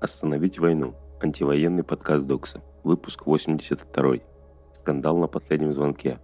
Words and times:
Остановить 0.00 0.60
войну. 0.60 0.94
Антивоенный 1.20 1.82
подкаст 1.82 2.24
Докса. 2.24 2.62
Выпуск 2.84 3.26
82. 3.26 4.18
Скандал 4.78 5.16
на 5.16 5.26
последнем 5.26 5.72
звонке. 5.74 6.20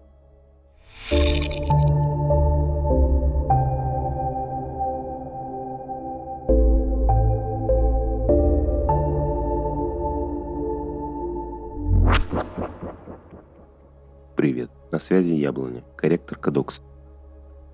Привет. 14.36 14.70
На 14.92 15.00
связи 15.00 15.32
Яблоня, 15.32 15.82
корректор 15.96 16.38
Кадокса. 16.38 16.80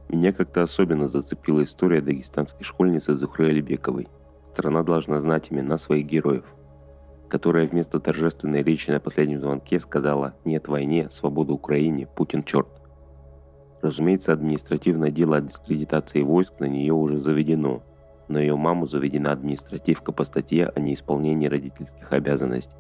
Меня 0.09 0.33
как-то 0.33 0.63
особенно 0.63 1.09
зацепила 1.09 1.63
история 1.63 2.01
дагестанской 2.01 2.65
школьницы 2.65 3.15
Зухры 3.17 3.51
Алибековой. 3.51 4.09
Страна 4.61 4.83
должна 4.83 5.23
знать 5.23 5.47
имена 5.49 5.79
своих 5.79 6.05
героев, 6.05 6.45
которая 7.31 7.67
вместо 7.67 7.99
торжественной 7.99 8.63
речи 8.63 8.91
на 8.91 9.01
последнем 9.01 9.41
звонке 9.41 9.81
сказала 9.81 10.35
«Нет 10.45 10.69
войне, 10.69 11.09
свобода 11.11 11.55
Украине, 11.55 12.07
Путин 12.07 12.43
черт». 12.43 12.69
Разумеется, 13.81 14.35
административное 14.35 15.11
дело 15.11 15.39
о 15.39 15.41
дискредитации 15.41 16.21
войск 16.21 16.61
на 16.61 16.67
нее 16.67 16.93
уже 16.93 17.21
заведено, 17.21 17.83
но 18.29 18.39
ее 18.39 18.55
маму 18.55 18.87
заведена 18.87 19.33
административка 19.33 20.13
по 20.13 20.25
статье 20.25 20.67
о 20.67 20.79
неисполнении 20.79 21.49
родительских 21.49 22.13
обязанностей 22.13 22.77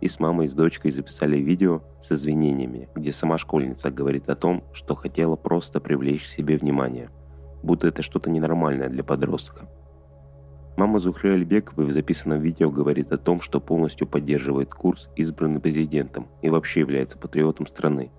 и 0.00 0.08
с 0.08 0.18
мамой 0.20 0.46
и 0.46 0.48
с 0.48 0.54
дочкой 0.54 0.92
записали 0.92 1.36
видео 1.36 1.82
с 2.00 2.10
извинениями, 2.10 2.88
где 2.94 3.12
сама 3.12 3.36
школьница 3.36 3.90
говорит 3.90 4.30
о 4.30 4.34
том, 4.34 4.64
что 4.72 4.94
хотела 4.94 5.36
просто 5.36 5.78
привлечь 5.78 6.22
к 6.22 6.28
себе 6.28 6.56
внимание, 6.56 7.10
будто 7.62 7.86
это 7.86 8.00
что-то 8.00 8.30
ненормальное 8.30 8.88
для 8.88 9.04
подростка. 9.04 9.68
Мама 10.78 11.00
Зухры 11.00 11.34
Альбековой 11.34 11.86
в 11.86 11.92
записанном 11.92 12.40
видео 12.40 12.70
говорит 12.70 13.12
о 13.12 13.18
том, 13.18 13.40
что 13.40 13.60
полностью 13.60 14.06
поддерживает 14.06 14.70
курс, 14.70 15.10
избранный 15.16 15.60
президентом, 15.60 16.28
и 16.40 16.48
вообще 16.48 16.80
является 16.80 17.18
патриотом 17.18 17.66
страны. 17.66 18.10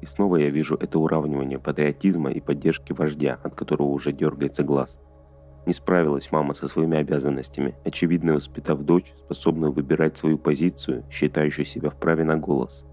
И 0.00 0.06
снова 0.06 0.36
я 0.36 0.48
вижу 0.48 0.74
это 0.74 0.98
уравнивание 0.98 1.58
патриотизма 1.58 2.32
и 2.32 2.40
поддержки 2.40 2.92
вождя, 2.92 3.38
от 3.42 3.54
которого 3.54 3.88
уже 3.88 4.12
дергается 4.12 4.64
глаз– 4.64 4.98
не 5.68 5.74
справилась 5.74 6.32
мама 6.32 6.54
со 6.54 6.66
своими 6.66 6.96
обязанностями, 6.96 7.74
очевидно 7.84 8.32
воспитав 8.32 8.80
дочь, 8.80 9.12
способную 9.26 9.70
выбирать 9.70 10.16
свою 10.16 10.38
позицию, 10.38 11.04
считающую 11.10 11.66
себя 11.66 11.90
вправе 11.90 12.24
на 12.24 12.38
голос. 12.38 12.86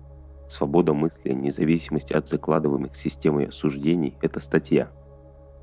Свобода 0.49 0.93
мысли, 0.93 1.29
независимость 1.31 2.11
от 2.11 2.27
закладываемых 2.27 2.97
системой 2.97 3.45
осуждений– 3.45 4.17
это 4.21 4.41
статья. 4.41 4.91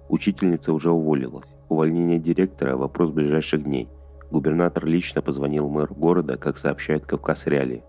Учительница 0.09 0.73
уже 0.73 0.91
уволилась. 0.91 1.49
Увольнение 1.69 2.19
директора– 2.19 2.77
вопрос 2.79 3.11
ближайших 3.11 3.63
дней. 3.63 3.89
Губернатор 4.31 4.85
лично 4.87 5.23
позвонил 5.23 5.69
мэру 5.69 5.95
города, 5.95 6.37
как 6.37 6.59
сообщает 6.59 7.07
Кавказ 7.07 7.47
Реалии. 7.47 7.85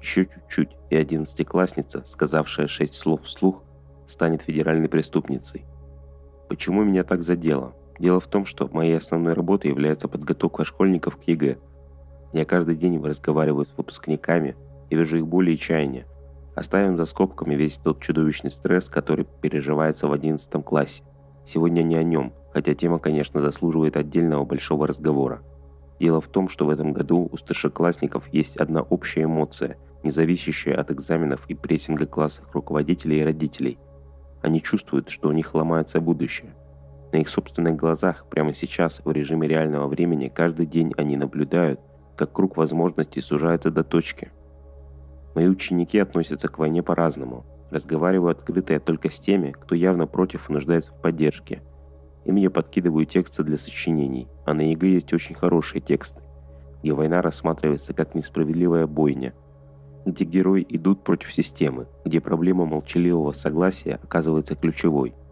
Еще 0.00 0.26
чуть-чуть, 0.26 0.76
и 0.90 0.96
одиннадцатиклассница, 0.96 2.02
сказавшая 2.06 2.66
шесть 2.66 2.94
слов 2.94 3.22
вслух, 3.22 3.62
станет 4.06 4.42
федеральной 4.42 4.88
преступницей. 4.88 5.64
Почему 6.48 6.82
меня 6.82 7.04
так 7.04 7.22
задело? 7.22 7.74
Дело 7.98 8.18
в 8.20 8.26
том, 8.26 8.44
что 8.44 8.68
моей 8.72 8.96
основной 8.96 9.32
работой 9.32 9.70
является 9.70 10.08
подготовка 10.08 10.64
школьников 10.64 11.16
к 11.16 11.22
ЕГЭ. 11.24 11.58
Я 12.32 12.44
каждый 12.44 12.76
день 12.76 13.00
разговариваю 13.02 13.66
с 13.66 13.76
выпускниками 13.76 14.56
и 14.90 14.96
вижу 14.96 15.18
их 15.18 15.26
боли 15.26 15.52
и 15.52 15.58
чаяния. 15.58 16.06
Оставим 16.54 16.96
за 16.96 17.06
скобками 17.06 17.54
весь 17.54 17.76
тот 17.76 18.00
чудовищный 18.00 18.50
стресс, 18.50 18.88
который 18.88 19.26
переживается 19.40 20.08
в 20.08 20.12
11 20.12 20.64
классе. 20.64 21.02
Сегодня 21.44 21.82
не 21.82 21.96
о 21.96 22.02
нем, 22.02 22.32
хотя 22.52 22.74
тема, 22.74 22.98
конечно, 22.98 23.40
заслуживает 23.40 23.96
отдельного 23.96 24.44
большого 24.44 24.86
разговора. 24.86 25.42
Дело 25.98 26.20
в 26.20 26.28
том, 26.28 26.48
что 26.48 26.66
в 26.66 26.70
этом 26.70 26.92
году 26.92 27.28
у 27.30 27.36
старшеклассников 27.36 28.28
есть 28.32 28.56
одна 28.56 28.82
общая 28.82 29.24
эмоция, 29.24 29.76
не 30.02 30.10
зависящая 30.10 30.76
от 30.76 30.90
экзаменов 30.90 31.44
и 31.48 31.54
прессинга 31.54 32.06
классных 32.06 32.52
руководителей 32.54 33.20
и 33.20 33.24
родителей. 33.24 33.78
Они 34.42 34.60
чувствуют, 34.60 35.10
что 35.10 35.28
у 35.28 35.32
них 35.32 35.54
ломается 35.54 36.00
будущее. 36.00 36.54
На 37.12 37.18
их 37.18 37.28
собственных 37.28 37.76
глазах 37.76 38.26
прямо 38.28 38.54
сейчас, 38.54 39.00
в 39.04 39.12
режиме 39.12 39.46
реального 39.46 39.86
времени, 39.86 40.32
каждый 40.34 40.66
день 40.66 40.92
они 40.96 41.16
наблюдают, 41.16 41.78
как 42.16 42.32
круг 42.32 42.56
возможностей 42.56 43.20
сужается 43.20 43.70
до 43.70 43.84
точки. 43.84 44.32
Мои 45.34 45.46
ученики 45.46 45.98
относятся 45.98 46.48
к 46.48 46.58
войне 46.58 46.82
по-разному. 46.82 47.44
Разговариваю 47.72 48.30
открыто 48.30 48.74
я 48.74 48.80
только 48.80 49.10
с 49.10 49.18
теми, 49.18 49.50
кто 49.50 49.74
явно 49.74 50.06
против 50.06 50.48
и 50.48 50.52
нуждается 50.52 50.92
в 50.92 51.00
поддержке. 51.00 51.62
Им 52.24 52.36
я 52.36 52.50
подкидываю 52.50 53.06
тексты 53.06 53.42
для 53.42 53.56
сочинений, 53.56 54.28
а 54.44 54.54
на 54.54 54.70
ЕГЭ 54.70 54.88
есть 54.88 55.12
очень 55.12 55.34
хорошие 55.34 55.80
тексты, 55.80 56.20
где 56.82 56.92
война 56.92 57.22
рассматривается 57.22 57.94
как 57.94 58.14
несправедливая 58.14 58.86
бойня, 58.86 59.32
где 60.04 60.24
герои 60.24 60.64
идут 60.68 61.02
против 61.02 61.32
системы, 61.32 61.88
где 62.04 62.20
проблема 62.20 62.66
молчаливого 62.66 63.32
согласия 63.32 63.98
оказывается 64.02 64.54
ключевой– 64.54 65.14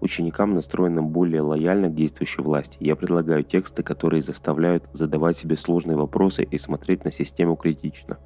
Ученикам, 0.00 0.54
настроенным 0.54 1.08
более 1.08 1.40
лояльно 1.40 1.88
к 1.88 1.94
действующей 1.94 2.42
власти, 2.42 2.76
я 2.80 2.96
предлагаю 2.96 3.42
тексты, 3.42 3.82
которые 3.82 4.22
заставляют 4.22 4.84
задавать 4.92 5.38
себе 5.38 5.56
сложные 5.56 5.96
вопросы 5.96 6.42
и 6.44 6.58
смотреть 6.58 7.04
на 7.04 7.10
систему 7.10 7.56
критично. 7.56 8.18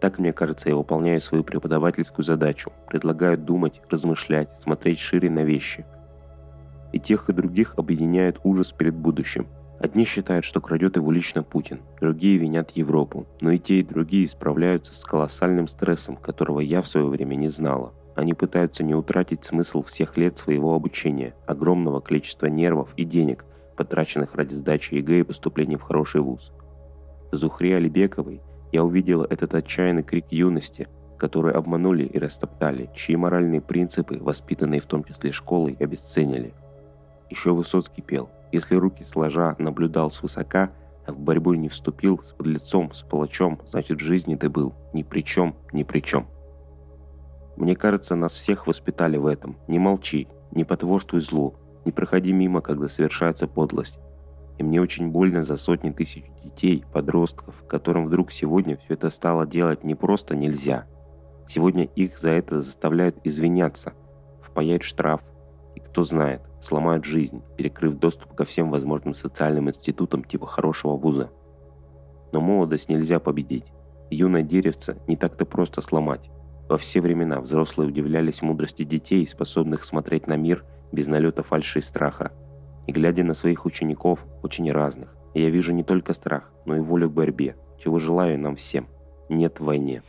Так, 0.00 0.18
мне 0.18 0.32
кажется, 0.32 0.68
я 0.68 0.76
выполняю 0.76 1.20
свою 1.20 1.42
преподавательскую 1.42 2.24
задачу. 2.24 2.72
Предлагаю 2.86 3.36
думать, 3.36 3.80
размышлять, 3.90 4.48
смотреть 4.62 5.00
шире 5.00 5.28
на 5.28 5.42
вещи. 5.44 5.84
И 6.92 7.00
тех, 7.00 7.28
и 7.28 7.32
других 7.32 7.74
объединяет 7.76 8.38
ужас 8.44 8.72
перед 8.72 8.94
будущим. 8.94 9.48
Одни 9.80 10.04
считают, 10.04 10.44
что 10.44 10.60
крадет 10.60 10.96
его 10.96 11.10
лично 11.12 11.42
Путин, 11.42 11.80
другие 12.00 12.36
винят 12.36 12.70
Европу, 12.72 13.26
но 13.40 13.52
и 13.52 13.58
те, 13.58 13.80
и 13.80 13.84
другие 13.84 14.28
справляются 14.28 14.92
с 14.92 15.04
колоссальным 15.04 15.68
стрессом, 15.68 16.16
которого 16.16 16.60
я 16.60 16.82
в 16.82 16.88
свое 16.88 17.06
время 17.06 17.36
не 17.36 17.48
знала. 17.48 17.92
Они 18.16 18.34
пытаются 18.34 18.82
не 18.82 18.94
утратить 18.94 19.44
смысл 19.44 19.84
всех 19.84 20.16
лет 20.16 20.36
своего 20.36 20.74
обучения, 20.74 21.34
огромного 21.46 22.00
количества 22.00 22.46
нервов 22.46 22.88
и 22.96 23.04
денег, 23.04 23.44
потраченных 23.76 24.34
ради 24.34 24.54
сдачи 24.54 24.94
ЕГЭ 24.94 25.20
и 25.20 25.22
поступления 25.22 25.78
в 25.78 25.82
хороший 25.82 26.22
вуз. 26.22 26.52
Зухре 27.30 27.76
Алибековой 27.76 28.40
я 28.72 28.84
увидела 28.84 29.26
этот 29.28 29.54
отчаянный 29.54 30.02
крик 30.02 30.26
юности, 30.30 30.88
который 31.18 31.52
обманули 31.52 32.04
и 32.04 32.18
растоптали, 32.18 32.90
чьи 32.94 33.16
моральные 33.16 33.60
принципы, 33.60 34.18
воспитанные 34.18 34.80
в 34.80 34.86
том 34.86 35.04
числе 35.04 35.32
школой, 35.32 35.76
обесценили. 35.80 36.54
Еще 37.30 37.52
Высоцкий 37.52 38.02
пел 38.02 38.30
«Если 38.52 38.76
руки 38.76 39.04
сложа 39.04 39.56
наблюдал 39.58 40.10
свысока, 40.10 40.70
а 41.06 41.12
в 41.12 41.18
борьбу 41.18 41.54
не 41.54 41.68
вступил 41.68 42.20
с 42.22 42.32
подлецом, 42.32 42.92
с 42.92 43.02
палачом, 43.02 43.60
значит 43.66 44.00
в 44.00 44.04
жизни 44.04 44.36
ты 44.36 44.48
был 44.48 44.74
ни 44.92 45.02
при 45.02 45.22
чем, 45.22 45.56
ни 45.72 45.82
при 45.82 46.00
чем». 46.00 46.26
Мне 47.56 47.74
кажется, 47.74 48.14
нас 48.14 48.34
всех 48.34 48.68
воспитали 48.68 49.16
в 49.16 49.26
этом. 49.26 49.56
Не 49.66 49.80
молчи, 49.80 50.28
не 50.52 50.64
потворствуй 50.64 51.20
злу, 51.20 51.56
не 51.84 51.90
проходи 51.90 52.32
мимо, 52.32 52.60
когда 52.60 52.88
совершается 52.88 53.48
подлость. 53.48 53.98
И 54.58 54.62
мне 54.64 54.80
очень 54.80 55.08
больно 55.08 55.44
за 55.44 55.56
сотни 55.56 55.90
тысяч 55.90 56.24
детей, 56.42 56.84
подростков, 56.92 57.64
которым 57.68 58.06
вдруг 58.06 58.32
сегодня 58.32 58.76
все 58.76 58.94
это 58.94 59.08
стало 59.10 59.46
делать 59.46 59.84
не 59.84 59.94
просто 59.94 60.34
нельзя. 60.34 60.86
Сегодня 61.46 61.84
их 61.84 62.18
за 62.18 62.30
это 62.30 62.60
заставляют 62.60 63.16
извиняться, 63.24 63.94
впаять 64.42 64.82
штраф, 64.82 65.22
и 65.76 65.80
кто 65.80 66.02
знает, 66.02 66.42
сломают 66.60 67.04
жизнь, 67.04 67.42
перекрыв 67.56 67.98
доступ 67.98 68.34
ко 68.34 68.44
всем 68.44 68.70
возможным 68.70 69.14
социальным 69.14 69.70
институтам 69.70 70.24
типа 70.24 70.46
хорошего 70.46 70.96
вуза. 70.96 71.30
Но 72.32 72.40
молодость 72.40 72.88
нельзя 72.88 73.20
победить. 73.20 73.72
Юное 74.10 74.42
деревце 74.42 74.98
не 75.06 75.16
так-то 75.16 75.46
просто 75.46 75.80
сломать. 75.80 76.30
Во 76.68 76.76
все 76.76 77.00
времена 77.00 77.40
взрослые 77.40 77.88
удивлялись 77.88 78.42
мудрости 78.42 78.82
детей, 78.82 79.26
способных 79.26 79.84
смотреть 79.84 80.26
на 80.26 80.36
мир 80.36 80.64
без 80.90 81.06
налета 81.06 81.42
фальши 81.42 81.78
и 81.78 81.82
страха. 81.82 82.32
И 82.88 82.92
глядя 82.92 83.22
на 83.22 83.34
своих 83.34 83.66
учеников, 83.66 84.24
очень 84.42 84.72
разных, 84.72 85.14
я 85.34 85.50
вижу 85.50 85.74
не 85.74 85.84
только 85.84 86.14
страх, 86.14 86.50
но 86.64 86.74
и 86.74 86.80
волю 86.80 87.10
к 87.10 87.12
борьбе, 87.12 87.54
чего 87.78 87.98
желаю 87.98 88.38
нам 88.38 88.56
всем. 88.56 88.88
Нет 89.28 89.60
войне. 89.60 90.02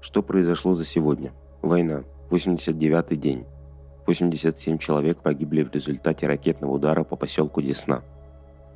Что 0.00 0.22
произошло 0.22 0.74
за 0.74 0.86
сегодня? 0.86 1.34
Война. 1.60 2.04
89-й 2.30 3.16
день. 3.16 3.44
87 4.06 4.78
человек 4.78 5.18
погибли 5.18 5.62
в 5.64 5.70
результате 5.70 6.26
ракетного 6.26 6.72
удара 6.72 7.04
по 7.04 7.14
поселку 7.14 7.60
Десна. 7.60 8.02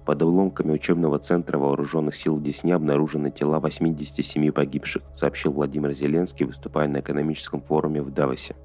Под 0.05 0.20
обломками 0.20 0.73
учебного 0.73 1.19
центра 1.20 1.56
вооруженных 1.56 2.17
сил 2.17 2.37
в 2.37 2.70
обнаружены 2.70 3.31
тела 3.31 3.61
87 3.61 4.52
погибших, 4.52 5.02
сообщил 5.14 5.52
Владимир 5.52 5.94
Зеленский, 5.94 6.44
выступая 6.44 6.87
на 6.88 7.00
экономическом 7.00 7.62
форуме 7.62 8.02
в 8.02 8.11
Давосе. 8.11 8.56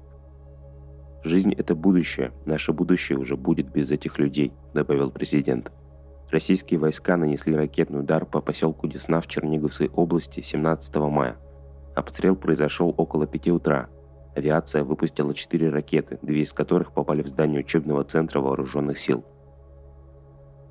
«Жизнь– 1.28 1.52
это 1.58 1.74
будущее. 1.74 2.32
Наше 2.46 2.72
будущее 2.72 3.18
уже 3.18 3.36
будет 3.36 3.70
без 3.70 3.90
этих 3.90 4.18
людей»,– 4.18 4.52
добавил 4.74 5.10
президент. 5.10 5.70
Российские 6.30 6.80
войска 6.80 7.16
нанесли 7.16 7.54
ракетный 7.54 8.00
удар 8.00 8.24
по 8.24 8.40
поселку 8.40 8.88
Десна 8.88 9.20
в 9.20 9.26
Черниговской 9.26 9.88
области 9.88 10.40
17 10.40 10.96
мая. 10.96 11.36
Обстрел 11.94 12.34
произошел 12.34 12.94
около 12.96 13.26
5 13.26 13.48
утра. 13.48 13.88
Авиация 14.34 14.84
выпустила 14.84 15.34
4 15.34 15.68
ракеты, 15.68 16.18
две 16.22 16.42
из 16.42 16.52
которых 16.52 16.92
попали 16.92 17.22
в 17.22 17.28
здание 17.28 17.60
учебного 17.60 18.04
центра 18.04 18.40
вооруженных 18.40 18.98
сил– 18.98 19.24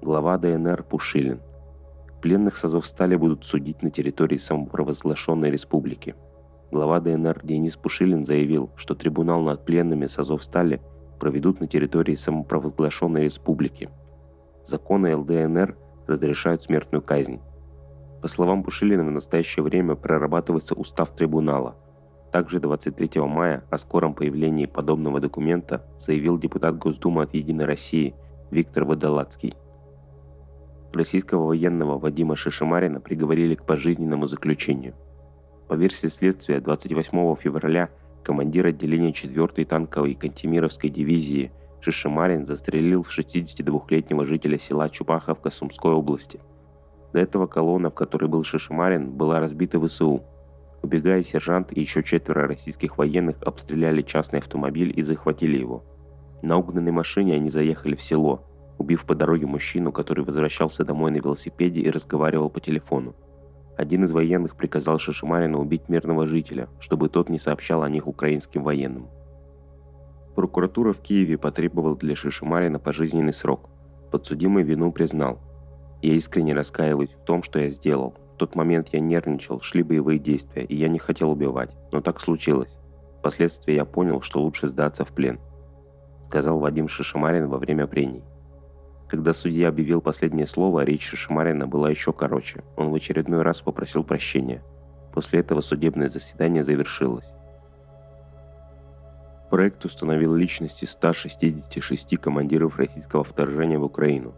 глава 0.02 0.38
ДНР 0.38 0.84
Пушилин. 0.84 1.42
Пленных 2.22 2.56
с 2.56 2.64
Азовстали 2.64 3.16
будут 3.16 3.46
судить 3.46 3.82
на 3.84 3.92
территории 3.92 4.38
самопровозглашенной 4.38 5.52
республики. 5.52 6.16
Глава 6.70 7.00
ДНР 7.00 7.42
Денис 7.44 7.78
Пушилин 7.78 8.26
заявил, 8.26 8.70
что 8.76 8.94
трибунал 8.94 9.42
над 9.42 9.64
пленными 9.64 10.08
с 10.08 10.20
Азовстали 10.20 10.82
проведут 11.20 11.62
на 11.62 11.68
территории 11.68 12.16
самопровозглашенной 12.16 13.24
республики. 13.24 13.90
Законы 14.66 15.16
ЛДНР 15.16 15.78
разрешают 16.08 16.64
смертную 16.64 17.02
казнь. 17.02 17.40
По 18.22 18.28
словам 18.28 18.64
Пушилина, 18.64 19.04
в 19.04 19.12
настоящее 19.12 19.64
время 19.64 19.96
прорабатывается 19.96 20.76
устав 20.76 21.16
трибунала. 21.16 21.76
Также 22.32 22.60
23 22.60 23.22
мая 23.22 23.64
о 23.70 23.78
скором 23.78 24.14
появлении 24.14 24.66
подобного 24.66 25.20
документа 25.22 25.86
заявил 26.00 26.38
депутат 26.38 26.78
Госдумы 26.78 27.24
от 27.24 27.34
«Единой 27.34 27.66
России» 27.66 28.14
Виктор 28.52 28.84
Водолацкий– 28.84 29.56
Российского 30.94 31.48
военного 31.48 32.00
Вадима 32.00 32.36
Шишимарина 32.36 33.00
приговорили 33.00 33.56
к 33.56 33.64
пожизненному 33.64 34.28
заключению. 34.28 34.96
По 35.68 35.74
версии 35.74 36.08
следствия, 36.08 36.60
28 36.60 37.36
февраля 37.36 37.90
командир 38.24 38.68
отделения 38.68 39.12
4-й 39.12 39.66
танковой 39.66 40.14
Кантемировской 40.16 40.90
дивизии 40.90 41.52
Шишимарин 41.82 42.46
застрелил 42.46 43.06
62-летнего 43.08 44.26
жителя 44.26 44.58
села 44.58 44.90
Чупаховка 44.90 45.50
Сумской 45.50 45.94
области. 45.94 46.40
До 47.14 47.20
этого 47.20 47.48
колонна, 47.48 47.90
в 47.90 47.96
которой 47.96 48.28
был 48.28 48.44
Шишимарин, 48.44 49.12
была 49.12 49.40
разбита 49.40 49.80
ВСУ. 49.80 50.24
Убегая, 50.82 51.24
сержант 51.24 51.76
и 51.76 51.80
еще 51.80 52.04
четверо 52.04 52.48
российских 52.48 52.98
военных 52.98 53.42
обстреляли 53.44 54.02
частный 54.02 54.40
автомобиль 54.40 54.94
и 54.96 55.04
захватили 55.04 55.58
его. 55.58 55.84
На 56.42 56.58
угнанной 56.58 56.92
машине 56.92 57.36
они 57.36 57.50
заехали 57.50 57.96
в 57.96 58.02
село– 58.02 58.44
убив 58.78 59.06
по 59.06 59.16
дороге 59.16 59.46
мужчину, 59.46 59.92
который 59.92 60.24
возвращался 60.24 60.84
домой 60.84 61.12
на 61.12 61.18
велосипеде 61.18 61.82
и 61.82 61.90
разговаривал 61.90 62.50
по 62.50 62.60
телефону. 62.60 63.16
Один 63.78 64.06
из 64.06 64.12
военных 64.12 64.56
приказал 64.56 64.98
Шишимарину 64.98 65.60
убить 65.60 65.88
мирного 65.88 66.26
жителя, 66.26 66.68
чтобы 66.80 67.10
тот 67.10 67.30
не 67.30 67.38
сообщал 67.38 67.84
о 67.84 67.90
них 67.90 68.08
украинским 68.08 68.64
военным. 68.64 69.08
Прокуратура 70.36 70.94
в 70.94 71.00
Киеве 71.00 71.38
потребовала 71.38 71.96
для 71.96 72.16
Шишимарина 72.16 72.80
пожизненный 72.80 73.34
срок. 73.34 73.70
Подсудимый 74.12 74.64
вину 74.64 74.92
признал. 74.92 75.38
«Я 76.02 76.14
искренне 76.14 76.56
раскаиваюсь 76.56 77.12
в 77.12 77.24
том, 77.24 77.44
что 77.44 77.60
я 77.60 77.70
сделал. 77.70 78.16
В 78.34 78.38
тот 78.38 78.56
момент 78.56 78.90
я 78.94 79.00
нервничал, 79.00 79.62
шли 79.62 79.84
боевые 79.84 80.18
действия, 80.18 80.64
и 80.64 80.76
я 80.76 80.90
не 80.90 81.00
хотел 81.00 81.30
убивать. 81.30 81.76
Но 81.92 82.02
так 82.02 82.20
случилось. 82.20 82.76
Впоследствии 83.20 83.74
я 83.74 83.86
понял, 83.86 84.22
что 84.22 84.42
лучше 84.42 84.70
сдаться 84.70 85.06
в 85.06 85.10
плен», 85.10 85.40
сказал 86.26 86.60
Вадим 86.60 86.88
Шишимарин 86.88 87.48
во 87.48 87.60
время 87.60 87.86
прений. 87.86 88.24
Когда 89.08 89.32
судья 89.32 89.70
объявил 89.70 90.02
последнее 90.02 90.48
слово, 90.48 90.84
речь 90.84 91.08
Шишимарина 91.08 91.66
была 91.66 91.90
еще 91.90 92.12
короче. 92.12 92.64
Он 92.76 92.90
в 92.92 92.96
очередной 92.96 93.42
раз 93.42 93.62
попросил 93.62 94.04
прощения. 94.04 94.62
После 95.14 95.40
этого 95.40 95.62
судебное 95.62 96.10
заседание 96.10 96.64
завершилось. 96.64 97.34
Проект 99.50 99.86
установил 99.86 100.36
личности 100.36 100.84
166 100.84 102.18
командиров 102.18 102.78
российского 102.78 103.24
вторжения 103.24 103.80
в 103.80 103.86
Украину. 103.86 104.36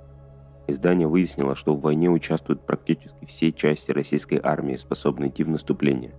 Издание 0.68 1.08
выяснило, 1.08 1.56
что 1.56 1.74
в 1.74 1.82
войне 1.82 2.12
участвуют 2.12 2.64
практически 2.64 3.26
все 3.26 3.52
части 3.52 3.92
российской 3.92 4.40
армии, 4.42 4.76
способные 4.76 5.32
идти 5.32 5.44
в 5.44 5.50
наступление. 5.50 6.14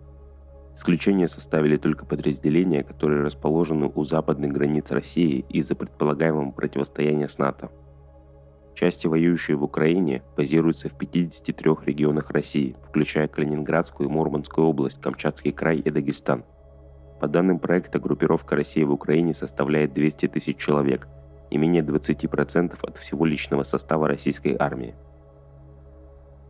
Исключение 0.77 1.29
составили 1.29 1.77
только 1.77 2.05
подразделения, 2.05 2.83
которые 2.83 3.23
расположены 3.23 3.93
у 3.95 4.05
западных 4.05 4.51
границ 4.51 4.91
России 4.91 5.45
из-за 5.49 5.77
предполагаемого 5.77 6.51
противостояния 6.51 7.29
с 7.29 7.39
НАТО. 7.39 7.71
Части, 8.75 9.07
воюющие 9.07 9.57
в 9.57 9.65
Украине, 9.65 10.23
базируются 10.37 10.89
в 10.89 10.97
53 10.97 11.71
регионах 11.85 12.31
России, 12.31 12.77
включая 12.89 13.29
Калининградскую 13.29 14.09
и 14.09 14.13
Мурманскую 14.13 14.67
область, 14.67 15.01
Камчатский 15.01 15.53
край 15.53 15.79
и 15.79 15.91
Дагестан. 15.91 16.45
По 17.21 17.29
данным 17.29 17.59
проекта, 17.59 17.99
группировка 17.99 18.57
России 18.57 18.83
в 18.83 18.93
Украине 18.93 19.35
составляет 19.35 19.93
200 19.93 20.29
тысяч 20.29 20.57
человек, 20.57 21.07
не 21.51 21.59
менее 21.59 21.83
20% 21.83 22.79
от 22.83 22.97
всего 22.97 23.27
личного 23.27 23.65
состава 23.65 24.09
российской 24.09 24.57
армии. 24.59 24.95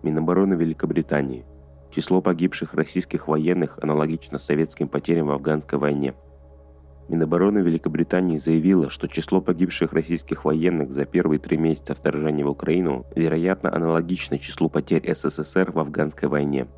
Минобороны 0.03 0.55
Великобритании. 0.55 1.45
Число 1.91 2.21
погибших 2.21 2.75
российских 2.75 3.27
военных 3.27 3.79
аналогично 3.83 4.39
советским 4.39 4.87
потерям 4.87 5.27
в 5.27 5.33
афганской 5.33 5.79
войне– 5.79 6.15
Минобороны 7.11 7.59
Великобритании 7.59 8.39
заявила, 8.39 8.89
что 8.89 9.09
число 9.09 9.41
погибших 9.41 9.93
российских 9.93 10.45
военных 10.45 10.93
за 10.93 11.05
первые 11.05 11.41
три 11.41 11.57
месяца 11.57 11.97
вторжения 11.97 12.45
в 12.45 12.51
Украину 12.51 13.05
вероятно 13.17 13.75
аналогично 13.75 14.39
числу 14.39 14.69
потерь 14.69 15.13
СССР 15.13 15.73
в 15.73 15.81
афганской 15.81 16.29
войне. 16.29 16.69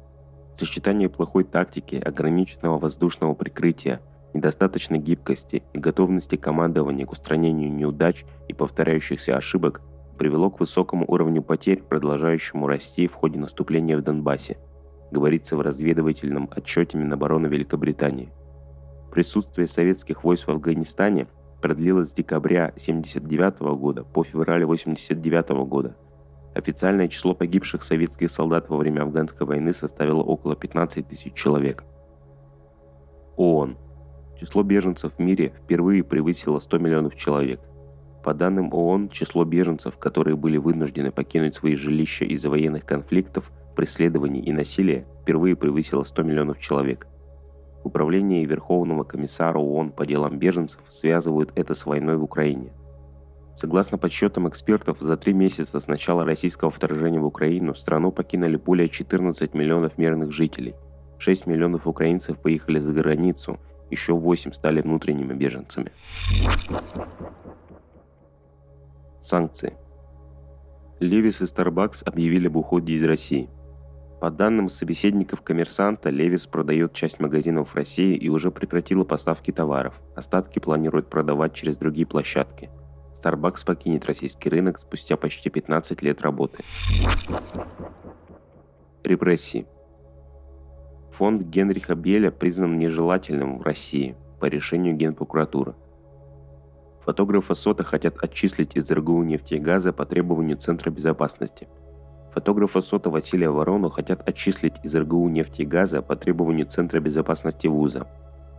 Сочетание 0.56 1.10
плохой 1.10 1.44
тактики, 1.44 1.96
ограниченного 1.96 2.78
воздушного 2.78 3.34
прикрытия, 3.34 4.00
недостаточной 4.32 4.98
гибкости 4.98 5.64
и 5.74 5.78
готовности 5.78 6.36
командования 6.36 7.04
к 7.04 7.12
устранению 7.12 7.70
неудач 7.70 8.24
и 8.48 8.54
повторяющихся 8.54 9.36
ошибок 9.36 9.82
привело 10.16 10.48
к 10.48 10.60
высокому 10.60 11.04
уровню 11.08 11.42
потерь, 11.42 11.82
продолжающему 11.82 12.66
расти 12.66 13.06
в 13.06 13.12
ходе 13.12 13.38
наступления 13.38 13.98
в 13.98 14.02
Донбассе, 14.02 14.56
говорится 15.10 15.58
в 15.58 15.60
разведывательном 15.60 16.48
отчете 16.50 16.96
Минобороны 16.96 17.48
Великобритании– 17.48 18.32
Присутствие 19.12 19.66
советских 19.66 20.24
войск 20.24 20.48
в 20.48 20.52
Афганистане 20.52 21.26
продлилось 21.60 22.08
с 22.08 22.14
декабря 22.14 22.68
1979 22.68 23.60
года 23.78 24.04
по 24.04 24.24
февраль 24.24 24.64
1989 24.64 25.68
года. 25.68 25.94
Официальное 26.54 27.08
число 27.08 27.34
погибших 27.34 27.82
советских 27.82 28.30
солдат 28.30 28.70
во 28.70 28.78
время 28.78 29.02
афганской 29.02 29.46
войны 29.46 29.74
составило 29.74 30.22
около 30.22 30.56
15 30.56 31.06
тысяч 31.06 31.34
человек. 31.34 31.84
ООН. 33.36 33.76
Число 34.40 34.62
беженцев 34.62 35.12
в 35.12 35.18
мире 35.18 35.52
впервые 35.62 36.02
превысило 36.02 36.58
100 36.58 36.78
миллионов 36.78 37.14
человек. 37.14 37.60
По 38.24 38.32
данным 38.32 38.72
ООН, 38.72 39.10
число 39.10 39.44
беженцев, 39.44 39.98
которые 39.98 40.36
были 40.36 40.56
вынуждены 40.56 41.10
покинуть 41.10 41.54
свои 41.54 41.74
жилища 41.74 42.24
из-за 42.24 42.48
военных 42.48 42.86
конфликтов, 42.86 43.52
преследований 43.76 44.40
и 44.40 44.52
насилия, 44.52 45.06
впервые 45.20 45.54
превысило 45.54 46.02
100 46.02 46.22
миллионов 46.22 46.58
человек. 46.60 47.06
Управление 47.84 48.44
Верховного 48.44 49.02
комиссара 49.02 49.58
ООН 49.58 49.90
по 49.90 50.06
делам 50.06 50.38
беженцев 50.38 50.80
связывают 50.88 51.50
это 51.56 51.74
с 51.74 51.84
войной 51.84 52.16
в 52.16 52.22
Украине. 52.22 52.72
Согласно 53.56 53.98
подсчетам 53.98 54.48
экспертов, 54.48 54.98
за 55.00 55.16
три 55.16 55.32
месяца 55.32 55.78
с 55.80 55.86
начала 55.88 56.24
российского 56.24 56.70
вторжения 56.70 57.18
в 57.18 57.26
Украину 57.26 57.74
страну 57.74 58.12
покинули 58.12 58.56
более 58.56 58.88
14 58.88 59.52
миллионов 59.54 59.98
мирных 59.98 60.32
жителей. 60.32 60.74
6 61.18 61.46
миллионов 61.46 61.86
украинцев 61.86 62.38
поехали 62.38 62.78
за 62.78 62.92
границу, 62.92 63.58
еще 63.90 64.14
8 64.14 64.52
стали 64.52 64.80
внутренними 64.80 65.34
беженцами. 65.34 65.92
Санкции. 69.20 69.74
Левис 70.98 71.40
и 71.40 71.44
Starbucks 71.44 72.04
объявили 72.04 72.46
об 72.46 72.56
уходе 72.56 72.92
из 72.92 73.04
России– 73.04 73.50
по 74.22 74.30
данным 74.30 74.68
собеседников 74.68 75.42
коммерсанта, 75.42 76.08
Левис 76.08 76.46
продает 76.46 76.92
часть 76.92 77.18
магазинов 77.18 77.70
в 77.70 77.74
России 77.74 78.14
и 78.14 78.28
уже 78.28 78.52
прекратила 78.52 79.02
поставки 79.02 79.50
товаров. 79.50 80.00
Остатки 80.14 80.60
планирует 80.60 81.08
продавать 81.08 81.54
через 81.54 81.76
другие 81.76 82.06
площадки. 82.06 82.70
Starbucks 83.20 83.66
покинет 83.66 84.06
российский 84.06 84.48
рынок 84.48 84.78
спустя 84.78 85.16
почти 85.16 85.50
15 85.50 86.02
лет 86.02 86.22
работы. 86.22 86.62
Репрессии. 89.02 89.66
Фонд 91.18 91.42
Генриха 91.42 91.96
Беля 91.96 92.30
признан 92.30 92.78
нежелательным 92.78 93.58
в 93.58 93.62
России 93.62 94.14
по 94.38 94.44
решению 94.44 94.94
Генпрокуратуры. 94.94 95.74
Фотографа 97.04 97.54
Сота 97.54 97.82
хотят 97.82 98.22
отчислить 98.22 98.76
из 98.76 98.88
РГУ 98.88 99.24
нефти 99.24 99.54
и 99.54 99.58
газа 99.58 99.92
по 99.92 100.06
требованию 100.06 100.58
Центра 100.58 100.92
безопасности– 100.92 101.66
Фотографа 102.34 102.80
СОТа 102.80 103.10
Василия 103.10 103.50
Ворону 103.50 103.90
хотят 103.90 104.26
отчислить 104.26 104.76
из 104.82 104.96
РГУ 104.96 105.28
нефти 105.28 105.62
и 105.62 105.66
газа 105.66 106.00
по 106.00 106.16
требованию 106.16 106.64
Центра 106.64 106.98
безопасности 106.98 107.66
вуза. 107.66 108.06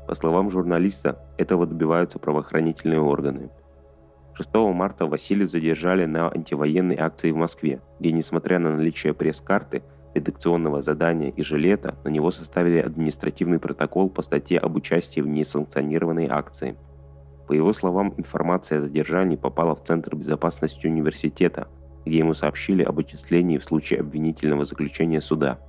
По 0.08 0.14
словам 0.14 0.52
журналиста, 0.52 1.18
этого 1.38 1.66
добиваются 1.66 2.20
правоохранительные 2.20 3.02
органы. 3.02 3.50
6 4.36 4.54
марта 4.54 5.08
Василию 5.08 5.48
задержали 5.48 6.06
на 6.06 6.30
антивоенной 6.30 6.98
акции 6.98 7.32
в 7.32 7.36
Москве, 7.36 7.82
где, 8.00 8.12
несмотря 8.12 8.60
на 8.60 8.76
наличие 8.76 9.16
пресс-карты, 9.16 9.82
редакционного 10.14 10.84
задания 10.84 11.32
и 11.32 11.42
жилета, 11.42 11.96
на 12.04 12.10
него 12.10 12.30
составили 12.30 12.78
административный 12.78 13.58
протокол 13.58 14.08
по 14.10 14.22
статье 14.22 14.60
об 14.60 14.76
участии 14.76 15.22
в 15.22 15.28
несанкционированной 15.28 16.28
акции. 16.28 16.76
По 17.48 17.54
его 17.54 17.74
словам, 17.74 18.14
информация 18.18 18.78
о 18.78 18.82
задержании 18.82 19.36
попала 19.36 19.76
в 19.76 19.84
Центр 19.84 20.16
безопасности 20.16 20.86
университета– 20.86 21.68
где 22.06 22.18
ему 22.20 22.34
сообщили 22.34 22.84
об 22.84 23.00
отчислении 23.00 23.58
в 23.58 23.64
случае 23.64 24.02
обвинительного 24.02 24.66
заключения 24.66 25.22
суда. 25.22 25.60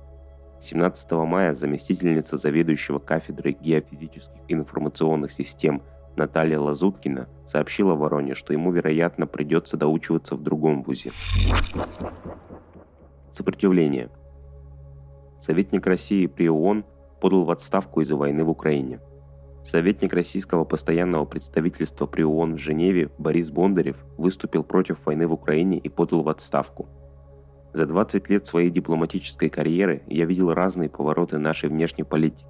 17 0.61 1.11
мая 1.11 1.53
заместительница 1.53 2.37
заведующего 2.37 2.99
кафедрой 2.99 3.57
геофизических 3.59 4.41
информационных 4.47 5.31
систем 5.31 5.81
Наталья 6.15 6.59
Лазуткина 6.59 7.27
сообщила 7.47 7.93
Вороне, 7.93 8.35
что 8.35 8.53
ему, 8.53 8.71
вероятно, 8.71 9.27
придется 9.27 9.77
доучиваться 9.77 10.35
в 10.35 10.41
другом 10.41 10.81
вузе. 10.83 11.11
Сопротивление. 13.31 14.09
Советник 15.39 15.85
России 15.85 16.25
при 16.25 16.49
ООН 16.49 16.85
подал 17.19 17.43
в 17.43 17.51
отставку 17.51 18.01
из-за 18.01 18.15
войны 18.15 18.43
в 18.43 18.49
Украине. 18.49 19.01
Советник 19.65 20.13
российского 20.13 20.63
постоянного 20.63 21.25
представительства 21.25 22.05
при 22.05 22.21
ООН 22.21 22.53
в 22.53 22.59
Женеве 22.59 23.09
Борис 23.17 23.49
Бондарев 23.49 23.97
выступил 24.15 24.63
против 24.63 25.03
войны 25.03 25.25
в 25.25 25.33
Украине 25.33 25.79
и 25.79 25.89
подал 25.89 26.21
в 26.21 26.29
отставку. 26.29 26.87
За 27.73 27.87
20 27.87 28.29
лет 28.29 28.45
своей 28.45 28.69
дипломатической 28.69 29.49
карьеры 29.49 30.03
я 30.05 30.25
видел 30.25 30.53
разные 30.53 30.87
повороты 30.87 31.39
нашей 31.39 31.69
внешней 31.69 32.03
политики, 32.03 32.45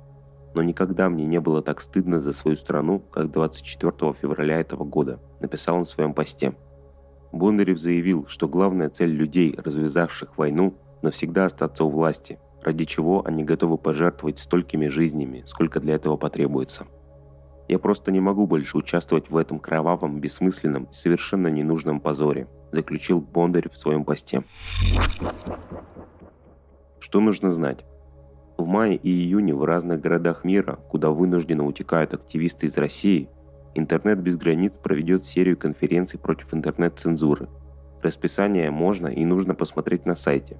но 0.53 0.61
никогда 0.61 1.07
мне 1.07 1.25
не 1.25 1.39
было 1.39 1.61
так 1.61 1.79
стыдно 1.79 2.19
за 2.19 2.33
свою 2.33 2.57
страну, 2.57 2.99
как 2.99 3.31
24 3.31 4.13
февраля 4.21 4.59
этого 4.59 4.83
года, 4.83 5.21
написал 5.39 5.77
он 5.77 5.85
в 5.85 5.89
своем 5.89 6.13
посте. 6.13 6.53
Бондарев 7.31 7.79
заявил, 7.79 8.25
что 8.27 8.49
главная 8.49 8.89
цель 8.89 9.11
людей, 9.11 9.55
развязавших 9.57 10.37
войну, 10.37 10.75
навсегда 11.01 11.45
остаться 11.45 11.85
у 11.85 11.89
власти, 11.89 12.39
ради 12.61 12.83
чего 12.83 13.25
они 13.25 13.45
готовы 13.45 13.77
пожертвовать 13.77 14.39
столькими 14.39 14.89
жизнями, 14.89 15.43
сколько 15.45 15.79
для 15.79 15.95
этого 15.95 16.17
потребуется. 16.17 16.85
Я 17.67 17.79
просто 17.79 18.11
не 18.11 18.19
могу 18.19 18.45
больше 18.47 18.77
участвовать 18.77 19.29
в 19.29 19.37
этом 19.37 19.59
кровавом, 19.59 20.19
бессмысленном 20.19 20.91
совершенно 20.91 21.47
ненужном 21.47 21.99
позоре, 21.99 22.47
заключил 22.71 23.21
Бондарев 23.21 23.73
в 23.73 23.77
своем 23.77 24.05
посте. 24.05 24.43
Что 26.99 27.19
нужно 27.19 27.51
знать? 27.51 27.85
В 28.57 28.65
мае 28.65 28.95
и 28.95 29.09
июне 29.09 29.53
в 29.53 29.63
разных 29.63 29.99
городах 29.99 30.43
мира, 30.43 30.79
куда 30.89 31.09
вынужденно 31.09 31.65
утекают 31.65 32.13
активисты 32.13 32.67
из 32.67 32.77
России, 32.77 33.29
Интернет 33.77 34.21
без 34.21 34.37
границ 34.37 34.71
проведет 34.81 35.25
серию 35.25 35.57
конференций 35.57 36.17
против 36.17 36.53
интернет-цензуры. 36.53 37.49
Расписание 38.01 38.71
можно 38.71 39.07
и 39.07 39.25
нужно 39.25 39.53
посмотреть 39.53 40.05
на 40.05 40.15
сайте. 40.15 40.57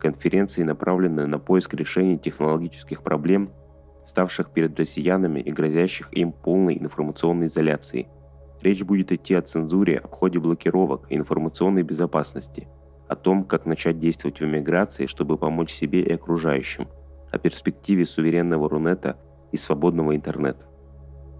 Конференции 0.00 0.64
направлены 0.64 1.26
на 1.26 1.38
поиск 1.38 1.74
решений 1.74 2.18
технологических 2.18 3.04
проблем, 3.04 3.52
ставших 4.10 4.50
перед 4.50 4.78
россиянами 4.78 5.40
и 5.40 5.52
грозящих 5.52 6.12
им 6.12 6.32
полной 6.32 6.76
информационной 6.78 7.46
изоляцией. 7.46 8.08
Речь 8.60 8.82
будет 8.82 9.12
идти 9.12 9.34
о 9.34 9.42
цензуре, 9.42 9.98
обходе 9.98 10.38
блокировок 10.40 11.06
и 11.10 11.16
информационной 11.16 11.82
безопасности, 11.82 12.66
о 13.08 13.14
том, 13.14 13.44
как 13.44 13.66
начать 13.66 14.00
действовать 14.00 14.40
в 14.40 14.44
эмиграции, 14.44 15.06
чтобы 15.06 15.38
помочь 15.38 15.70
себе 15.70 16.02
и 16.02 16.12
окружающим, 16.12 16.88
о 17.30 17.38
перспективе 17.38 18.04
суверенного 18.04 18.68
Рунета 18.68 19.16
и 19.52 19.56
свободного 19.56 20.16
интернета. 20.16 20.66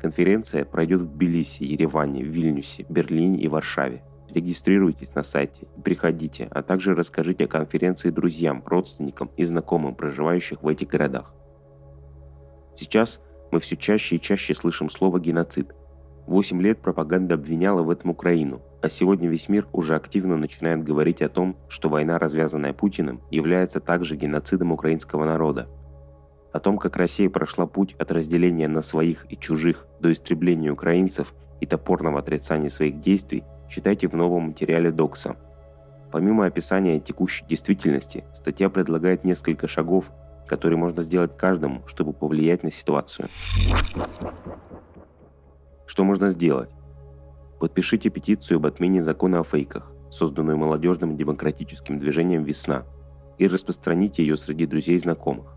Конференция 0.00 0.65
пройдет 0.65 1.00
в 1.00 1.12
Тбилиси, 1.12 1.65
Ереване, 1.65 2.23
Вильнюсе, 2.23 2.87
Берлине 2.89 3.41
и 3.41 3.49
Варшаве. 3.49 4.03
Регистрируйтесь 4.33 5.15
на 5.17 5.25
сайте 5.25 5.67
и 5.77 5.81
приходите, 5.81 6.49
а 6.53 6.62
также 6.62 6.95
расскажите 6.95 7.45
о 7.45 7.49
конференции 7.49 8.11
друзьям, 8.11 8.62
родственникам 8.65 9.31
и 9.37 9.43
знакомым, 9.43 9.97
проживающих 9.97 10.62
в 10.62 10.69
этих 10.69 10.87
городах. 10.87 11.35
Сейчас 12.75 13.21
мы 13.50 13.61
все 13.61 13.77
чаще 13.77 14.17
и 14.17 14.21
чаще 14.21 14.55
слышим 14.55 14.91
слово 14.91 15.19
«геноцид». 15.19 15.75
Восемь 16.27 16.62
лет 16.62 16.79
пропаганда 16.79 17.35
обвиняла 17.35 17.83
в 17.83 17.91
этом 17.91 18.11
Украину, 18.11 18.62
а 18.83 18.89
сегодня 18.89 19.29
весь 19.29 19.49
мир 19.49 19.67
уже 19.73 19.97
активно 19.97 20.37
начинает 20.37 20.85
говорить 20.85 21.23
о 21.23 21.29
том, 21.29 21.57
что 21.69 21.89
война, 21.89 22.19
развязанная 22.19 22.73
Путиным, 22.73 23.21
является 23.31 23.81
также 23.81 24.17
геноцидом 24.17 24.73
украинского 24.73 25.25
народа– 25.25 25.69
о 26.53 26.59
том, 26.59 26.79
как 26.79 26.97
Россия 26.97 27.31
прошла 27.31 27.67
путь 27.67 27.95
от 27.99 28.11
разделения 28.11 28.67
на 28.67 28.83
своих 28.83 29.27
и 29.31 29.37
чужих 29.37 29.87
до 30.00 30.12
истребления 30.12 30.73
украинцев 30.73 31.33
и 31.61 31.67
топорного 31.67 32.19
отрицания 32.19 32.71
своих 32.71 33.00
действий, 33.00 33.45
читайте 33.69 34.09
в 34.09 34.15
новом 34.15 34.49
материале 34.49 34.91
Докса. 34.91 35.37
Помимо 36.11 36.47
описания 36.47 36.99
текущей 36.99 37.45
действительности, 37.47 38.25
статья 38.35 38.69
предлагает 38.69 39.23
несколько 39.23 39.69
шагов, 39.69 40.11
которые 40.50 40.76
можно 40.76 41.04
сделать 41.04 41.37
каждому, 41.37 41.83
чтобы 41.87 42.12
повлиять 42.12 42.64
на 42.64 42.73
ситуацию. 42.73 43.28
Что 45.87 46.02
можно 46.02 46.30
сделать? 46.30 46.71
Подпишите 47.61 48.11
петицию 48.11 48.57
об 48.57 48.66
отмене 48.66 49.04
закона 49.04 49.38
о 49.38 49.45
фейках, 49.45 49.92
созданную 50.11 50.59
молодежным 50.59 51.16
демократическим 51.16 52.00
движением 52.00 52.42
«Весна», 52.42 52.83
и 53.38 53.47
распространите 53.47 54.25
ее 54.25 54.37
среди 54.37 54.66
друзей 54.66 54.97
и 54.97 54.99
знакомых. 54.99 55.54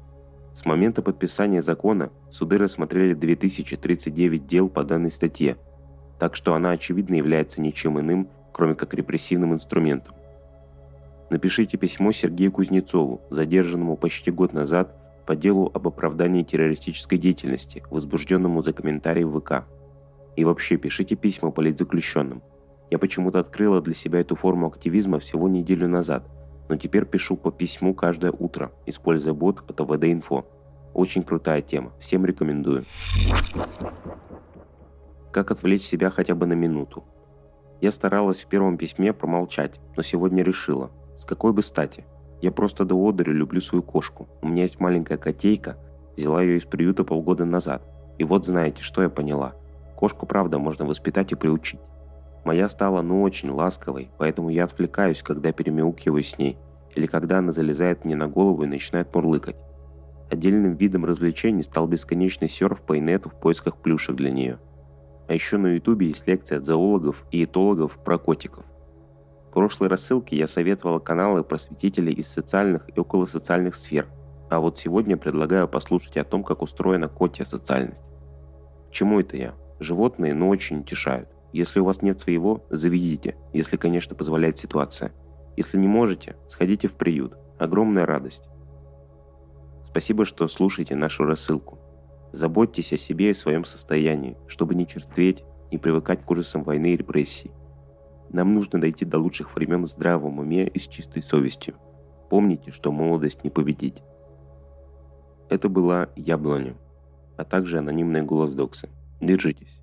С 0.54 0.64
момента 0.64 1.02
подписания 1.02 1.64
закона 1.64 2.12
суды 2.30 2.60
рассмотрели 2.60 3.16
2039 3.16 4.46
дел 4.46 4.70
по 4.70 4.84
данной 4.84 5.10
статье, 5.10 5.58
так 6.20 6.36
что 6.36 6.54
она 6.54 6.70
очевидно 6.70 7.16
является 7.16 7.62
ничем 7.62 8.00
иным, 8.00 8.30
кроме 8.52 8.76
как 8.76 8.94
репрессивным 8.94 9.56
инструментом. 9.56 10.14
Напишите 11.34 11.78
письмо 11.78 12.12
Сергею 12.12 12.52
Кузнецову, 12.52 13.22
задержанному 13.32 13.98
почти 13.98 14.30
год 14.30 14.54
назад 14.54 14.96
по 15.26 15.36
делу 15.36 15.72
об 15.74 15.88
оправдании 15.88 16.44
террористической 16.44 17.18
деятельности, 17.18 17.82
возбужденному 17.90 18.62
за 18.62 18.72
комментарий 18.72 19.24
в 19.24 19.40
ВК. 19.40 19.66
И 20.36 20.44
вообще 20.44 20.78
пишите 20.78 21.16
письма 21.16 21.50
политзаключенным. 21.50 22.44
Я 22.92 23.00
почему-то 23.00 23.40
открыла 23.40 23.82
для 23.82 23.96
себя 23.96 24.20
эту 24.20 24.36
форму 24.36 24.68
активизма 24.68 25.18
всего 25.18 25.50
неделю 25.50 25.88
назад– 25.88 26.30
но 26.70 26.78
теперь 26.78 27.06
пишу 27.06 27.36
по 27.36 27.52
письму 27.52 27.94
каждое 27.94 28.32
утро, 28.32 28.72
используя 28.86 29.34
бот 29.34 29.64
от 29.68 29.80
ОВД-инфо. 29.80 30.46
Очень 30.94 31.24
крутая 31.24 31.62
тема, 31.62 31.92
всем 32.00 32.26
рекомендую. 32.26 32.86
Как 35.32 35.52
отвлечь 35.52 35.84
себя 35.84 36.10
хотя 36.10 36.36
бы 36.36 36.46
на 36.46 36.54
минуту? 36.54 37.04
Я 37.82 37.92
старалась 37.92 38.44
в 38.44 38.48
первом 38.48 38.78
письме 38.78 39.14
промолчать, 39.14 39.80
но 39.98 40.04
сегодня 40.04 40.44
решила. 40.44 40.92
С 41.18 41.26
какой 41.26 41.54
бы 41.54 41.62
стати? 41.62 42.06
Я 42.42 42.52
просто 42.52 42.86
до 42.86 42.96
одури 42.96 43.32
люблю 43.32 43.62
свою 43.62 43.84
кошку. 43.84 44.28
У 44.42 44.48
меня 44.48 44.64
есть 44.64 44.80
маленькая 44.80 45.18
котейка, 45.18 45.78
взяла 46.18 46.42
ее 46.42 46.58
из 46.58 46.66
приюта 46.66 47.04
полгода 47.04 47.46
назад. 47.46 47.84
И 48.18 48.24
вот 48.24 48.46
знаете, 48.46 48.84
что 48.84 49.02
я 49.02 49.10
поняла. 49.10 49.54
Кошку, 49.96 50.26
правда, 50.26 50.60
можно 50.60 50.86
воспитать 50.86 51.32
и 51.32 51.36
приучить. 51.36 51.80
Моя 52.44 52.68
стала 52.68 53.02
ну 53.02 53.22
очень 53.22 53.50
ласковой, 53.50 54.12
поэтому 54.18 54.50
я 54.50 54.66
отвлекаюсь, 54.66 55.22
когда 55.22 55.54
перемяукиваю 55.54 56.24
с 56.24 56.38
ней, 56.38 56.58
или 56.94 57.06
когда 57.06 57.38
она 57.38 57.54
залезает 57.54 58.04
мне 58.04 58.16
на 58.16 58.28
голову 58.28 58.64
и 58.64 58.68
начинает 58.68 59.14
мурлыкать. 59.16 59.56
Отдельным 60.30 60.74
видом 60.74 61.06
развлечений 61.06 61.64
стал 61.64 61.88
бесконечный 61.88 62.50
серф 62.50 62.82
по 62.82 62.98
инету 62.98 63.30
в 63.30 63.36
поисках 63.36 63.78
плюшек 63.78 64.16
для 64.16 64.32
нее. 64.32 64.60
А 65.28 65.34
еще 65.34 65.58
на 65.58 65.68
ютубе 65.68 66.08
есть 66.08 66.28
лекция 66.28 66.58
от 66.58 66.66
зоологов 66.66 67.24
и 67.32 67.46
этологов 67.46 67.98
про 68.04 68.18
котиков. 68.18 68.66
В 69.54 69.56
прошлой 69.56 69.88
рассылке 69.88 70.36
я 70.36 70.48
советовала 70.48 70.98
каналы 70.98 71.44
просветителей 71.44 72.12
из 72.12 72.28
социальных 72.28 72.90
и 72.90 73.00
околосоциальных 73.00 73.76
сфер, 73.76 74.08
а 74.50 74.60
вот 74.60 74.80
сегодня 74.80 75.16
предлагаю 75.16 75.68
послушать 75.68 76.18
о 76.18 76.24
том, 76.24 76.44
как 76.44 76.64
устроена 76.64 77.08
котья 77.08 77.46
социальность. 77.46 78.02
К 78.90 78.92
чему 78.92 79.20
это 79.20 79.38
я? 79.38 79.54
Животные, 79.80 80.34
ну, 80.34 80.50
очень 80.50 80.80
утешают. 80.80 81.30
Если 81.52 81.80
у 81.80 81.86
вас 81.86 82.02
нет 82.02 82.20
своего, 82.20 82.66
заведите, 82.72 83.36
если, 83.54 83.78
конечно, 83.78 84.16
позволяет 84.16 84.58
ситуация. 84.58 85.14
Если 85.56 85.78
не 85.78 85.88
можете, 85.88 86.36
сходите 86.48 86.88
в 86.88 86.96
приют. 86.96 87.38
Огромная 87.60 88.08
радость. 88.08 88.50
Спасибо, 89.86 90.26
что 90.26 90.48
слушаете 90.48 90.96
нашу 90.96 91.26
рассылку. 91.26 91.78
Заботьтесь 92.32 92.92
о 92.92 92.98
себе 92.98 93.30
и 93.30 93.36
своем 93.36 93.66
состоянии, 93.66 94.36
чтобы 94.48 94.74
не 94.74 94.88
чертветь, 94.88 95.46
не 95.72 95.78
привыкать 95.78 96.26
к 96.26 96.32
ужасам 96.32 96.64
войны 96.64 96.94
и 96.94 96.98
репрессий. 96.98 97.52
Нам 98.34 98.56
нужно 98.56 98.82
дойти 98.82 99.06
до 99.06 99.20
лучших 99.20 99.56
времен 99.56 99.86
в 99.86 99.92
здравом 99.92 100.40
уме 100.40 100.68
и 100.68 100.80
с 100.80 100.88
чистой 100.88 101.22
совестью. 101.22 101.76
Помните, 102.30 102.72
что 102.72 102.92
молодость 102.92 103.44
не 103.44 103.52
победить. 103.52 104.02
Это 105.50 105.70
была 105.70 106.10
Яблоня, 106.16 106.74
а 107.38 107.46
также 107.46 107.78
анонимный 107.78 108.24
голос 108.24 108.52
Докса. 108.54 108.90
Держитесь. 109.22 109.80